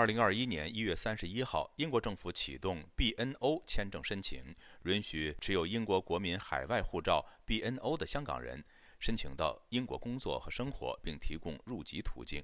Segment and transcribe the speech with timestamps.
[0.00, 4.42] 二零二一年一月三十一号，英国政府启动 BNO 签证申请，
[4.84, 8.64] 允许持有英国国民海外护照 BNO 的香港人
[8.98, 12.42] 申请到英国工作和生活，并提供入籍途径。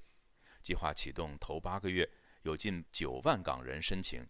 [0.61, 2.07] 计划启动头八个月，
[2.43, 4.23] 有近九万港人申请，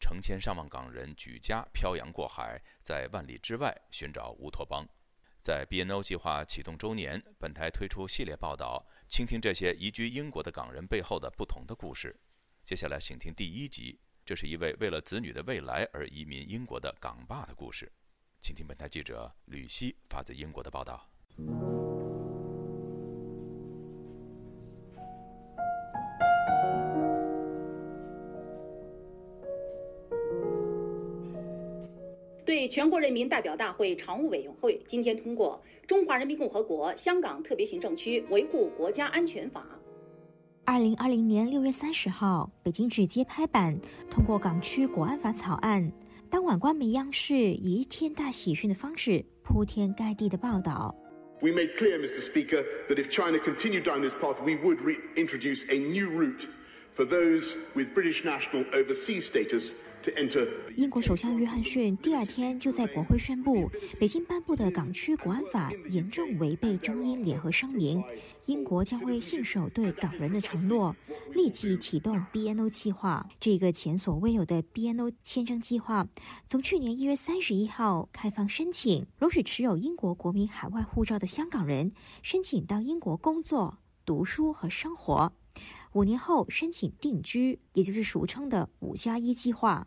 [0.00, 4.84] 成千上万港人举家漂洋过海，在万里之外寻找乌托邦。
[5.38, 12.12] 在 BNO 计划启动周年，本台推出系列报道，倾听这些移居英国的港人背后的不同的故事。
[12.64, 17.90] 接下来，请听第一集，这是一位为了子女的未来而移民英国的港爸的故事，
[18.40, 21.04] 请听本台记者吕希发自英国的报道。
[32.44, 39.66] 对全国人民代表大会常务委员会，今天通过《中华人民共和国香港特别行政区维护国家安全法》。
[40.74, 43.78] 二零二零年六月三十号，北京直接拍板
[44.10, 45.92] 通过港区国安法草案。
[46.30, 50.94] 当晚，官媒央视以一天大喜讯的方式铺天盖地的报道。
[60.76, 68.02] 英国首相约翰逊第二天就在国会宣布，北京颁布的港区国安法严重违背中英联合声明，
[68.46, 70.94] 英国将会信守对港人的承诺，
[71.34, 76.06] 立即启动 BNO 计划，这个前所未有的 BNO 签证计划，
[76.46, 81.92] 从去年一月三十一号开放申请，允许持有英国国民海外护照的香港人
[82.22, 85.32] 申请到英国工作、读书和生活。
[85.94, 89.86] 五年后申请定居，也就是俗称的“五加一”计划。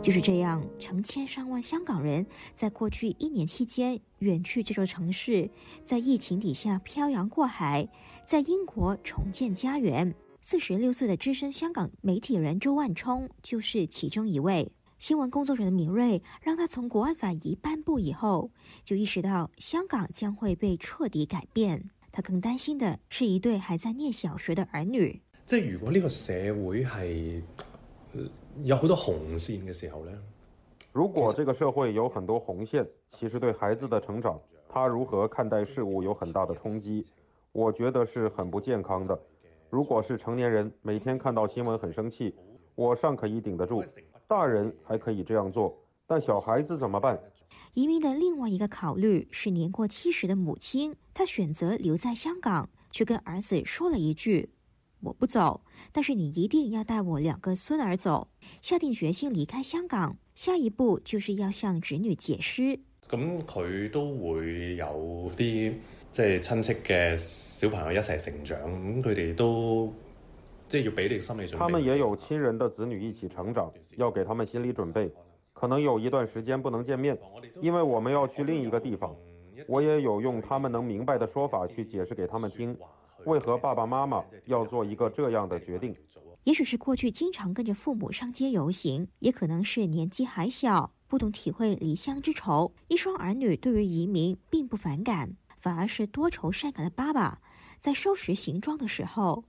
[0.00, 5.50] 就是这样，成千上万香港人在过去一年期间远去这座城市，
[5.84, 7.86] 在疫情底下漂洋过海，
[8.24, 10.14] 在英国重建家园。
[10.40, 14.70] 四十六岁的资深香港媒体人周万冲就是其中一位。
[14.98, 18.50] 新闻工作者的敏锐让他从国安法一颁布以后
[18.82, 21.80] 就意识到香港将会被彻底改变。
[22.10, 25.22] 他更担心的是，一对还在念小学的儿女。
[25.46, 26.32] 即如果呢个社
[26.66, 27.44] 会系
[28.64, 30.10] 有好多红线嘅时候呢，
[30.90, 32.84] 如果这个社会有很多红线，
[33.16, 34.38] 其实对孩子的成长，
[34.68, 37.06] 他如何看待事物有很大的冲击。
[37.52, 39.16] 我觉得是很不健康的。
[39.70, 42.34] 如果是成年人每天看到新闻很生气。
[42.78, 43.82] 我尚可以顶得住，
[44.28, 47.20] 大人还可以这样做，但小孩子怎么办？
[47.74, 54.48] 移民的另外一个考虑是年过七十的母亲，她选择留在香港，却跟儿子说了一句
[55.02, 58.28] ：“我不走，但是你一定要带我两个孙儿走。”
[58.62, 62.78] 下定决心离开香港，下一步就是要向侄女解释。
[63.10, 65.72] 咁佢都会有啲
[66.12, 69.92] 即系亲戚嘅小朋友一齐成长，咁佢哋都。
[71.58, 75.10] 他们也有亲人的子女一起成长，要给他们心理准备，
[75.54, 77.18] 可能有一段时间不能见面，
[77.62, 79.14] 因为我们要去另一个地方。
[79.66, 82.76] 我也有用他们能明白的说法去解释给他们听，
[83.24, 85.96] 为何爸爸妈妈要做一个这样的决定。
[86.44, 92.72] 也许是过去经常跟着父母上街游行，也可能是年纪还小，不懂体会离乡之愁。
[92.88, 97.40] 一双儿女对于移民并不反感，反而是多愁善感的爸爸
[97.78, 99.44] 在收拾行装的时候。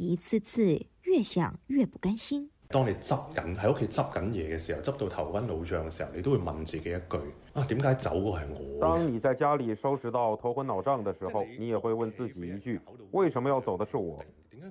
[0.00, 0.64] 一次次
[1.02, 2.48] 越想越不甘心。
[2.68, 7.18] 当你执紧喺屋企执紧嘢嘅时候，执到头昏脑胀嘅时候，你都会问自己一句：
[7.52, 8.80] 啊，点解走嘅系我？
[8.80, 12.80] 当你在家里收拾到头昏脑胀嘅时候，你也会问自己一句：
[13.12, 14.18] 为什么要走的是我？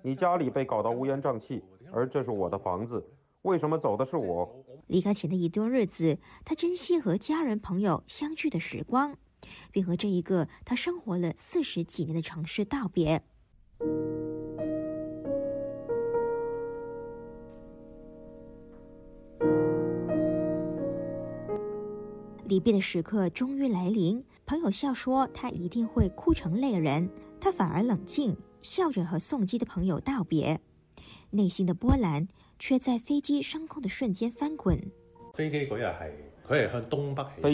[0.01, 3.03] 你家里被搞到乌烟瘴气，而这是我的房子，
[3.43, 4.51] 为什么走的是我？
[4.87, 9.15] 离开前的一段日子，他珍惜和家人朋友相聚的时光，
[9.71, 13.21] 并和这一个他生活了四十几年的城市道别。
[22.49, 27.07] 离别的时刻终于来临，朋友笑说他一定会哭成泪人，
[27.39, 30.59] 他反而冷静，笑着和送机的朋友道别，
[31.29, 32.27] 内心的波澜
[32.57, 34.75] 却在飞机升空的瞬间翻滚。
[35.35, 35.47] 飞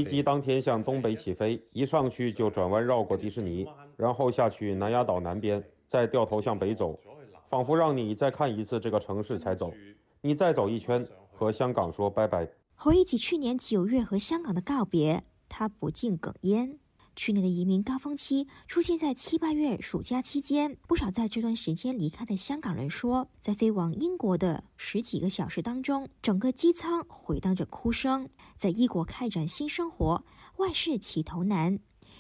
[0.02, 3.68] 机当天向东北起飞，一上去就转弯绕过迪士尼，
[3.98, 6.98] 然后下去南丫岛南边，再掉头向北走，
[7.50, 9.74] 仿佛让你再看一次这个城市才走，
[10.22, 12.48] 你再走一圈，和香港说拜拜。
[12.78, 16.78] 回忆起去年九月和香港的告别，他不禁哽咽。
[17.16, 28.30] 去年的移民高峰期出现在七八月暑假期间，不少在这段时间离开的香港人说，在飞往英国的十几个小时当中，整个机舱回荡着哭声。
[28.58, 30.24] 在异国开展新生活，
[30.58, 31.80] 万事起头难。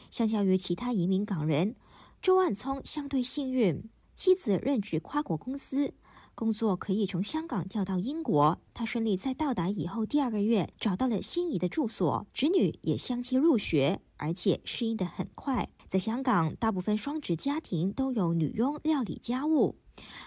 [0.09, 1.75] 相较于其他移民港人，
[2.21, 3.83] 周万聪相对幸运，
[4.15, 5.93] 妻子任职跨国公司。
[6.35, 15.67] 工作可以从香港调到英国，他顺利在到达以后第二个月找到了心仪的住所，侄女也相继入学，而且适应得很快。
[15.87, 19.77] 在香港，大部分双职家庭都有女佣料理家务，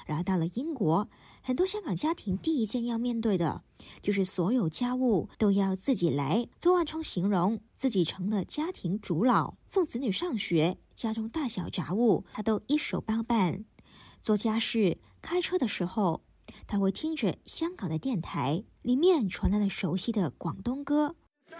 [0.06, 1.06] 然而到了英国，
[1.42, 3.62] 很多香港家庭第一件要面对的
[4.00, 6.48] 就是所有家务都要自己来。
[6.58, 13.66] 周万春形容自己成了家庭主老，送子女上学，家中大小杂物他都一手包办，
[14.22, 14.96] 做家事。
[15.30, 16.22] 开车的时候，
[16.66, 21.14] 他会听着香港的电台，里面传来了熟悉的广东歌。
[21.50, 21.54] 我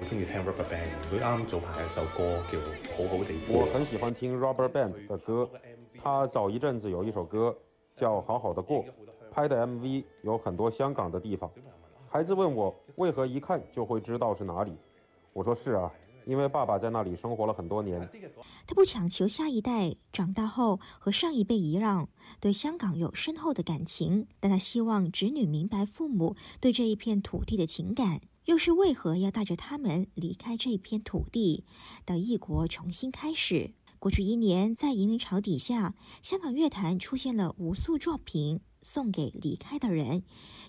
[0.00, 0.40] 很中意听
[4.40, 5.50] Rubber Band，
[6.02, 7.54] 他早一阵子有一首歌
[7.94, 8.78] 叫《好好的过》，
[9.30, 11.50] 拍的 MV 有很多香港的地方。
[12.08, 14.74] 孩子问我为何一看就会知道是哪里，
[15.34, 15.92] 我说是啊。
[16.26, 18.08] 因为爸爸在那里生活了很多年，
[18.66, 22.08] 他不强求下一代长大后和上一辈一样
[22.40, 31.64] 对香港有深厚的感情，但他希望侄女明白父母对这一片土地的情感，又是为何要带着他们离开这一片土地
[32.06, 33.72] 到异国重新开始。
[34.04, 40.24] 过去一年，在移民潮底下，香港乐坛出现了无数作品，送给离开的人，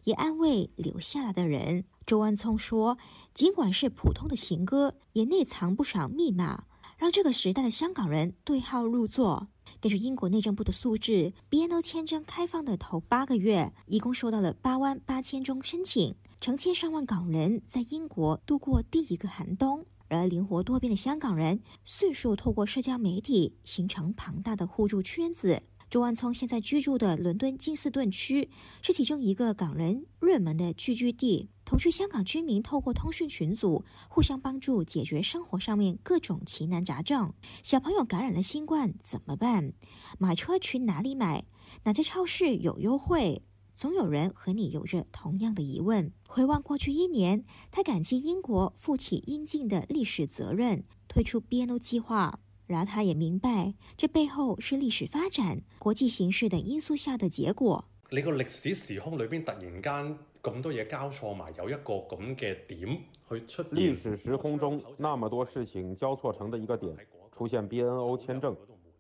[0.06, 1.84] 也安慰留下来的人。
[2.08, 2.98] 周安聪说，
[3.34, 6.64] 尽管是普通的情歌，也内藏不少密码，
[6.98, 9.50] 让这个时代的香港人对号入座。
[9.82, 19.86] 根据英国内政部的数字，BNO 签证开放的头八个月，一共收到了八万八千宗申请，成千上万港人在英国度过第一个寒冬。
[20.10, 25.64] 而灵活多变的香港人，迅速透过社交媒体形成庞大的互助圈子。
[25.90, 28.50] 周万聪现在居住的伦敦金斯顿区
[28.82, 31.50] 是其中一个港人热门的聚居地。
[31.64, 37.34] 同居香港居民透过通讯群组互相帮助，解决生活上面各种奇难杂症。
[37.64, 39.74] 小朋友感染了新冠怎么办？
[40.20, 41.46] 买车去哪里买？
[41.86, 43.42] 哪家超市有优惠？
[43.76, 46.10] 总有人和你有着同样的疑问。
[46.30, 52.40] 回望过去一年，他感激英国负起应尽的历史责任，推出 BNO 计划。
[52.68, 57.84] 然而，他也明白，这背后是历史发展、国际形势等因素下的结果。
[58.12, 59.94] 你个历史时空里边，突然间
[60.42, 62.98] 咁多嘢交错埋，有一个咁嘅点
[63.30, 63.62] 去出。
[63.72, 66.96] 历史时空中那么多事情交错成的一个点，
[67.38, 68.56] 出现 BNO 签证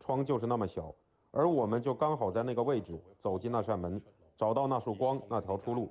[0.05, 0.93] 窗就是那么小，
[1.31, 2.87] 而我们就刚好在那个位置
[3.21, 4.01] 走进那扇门。
[4.37, 5.89] 找到那束光、那条出路，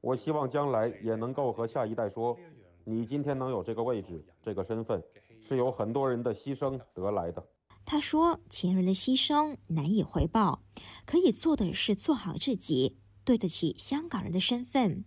[0.00, 2.36] 我希望将来也能够和下一代说：
[2.84, 5.02] 你今天能有这个位置、这个身份，
[5.46, 7.44] 是有很多人的牺牲得来的。
[7.84, 10.62] 他说，前人的牺牲难以回报，
[11.04, 15.04] 可以做的是做好自己，对得起香港人的身份。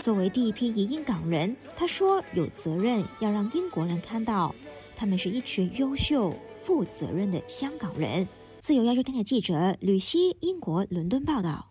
[0.00, 4.54] 作为第一批移英港人，他说有责任要让英国人看到，
[4.96, 6.32] 他们是一群优秀。
[6.62, 8.26] 负责任的香港人。
[8.60, 11.68] 自由亚洲电台记者吕希，英国伦敦报道。